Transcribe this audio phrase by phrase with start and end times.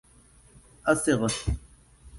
[0.87, 1.21] أصغ!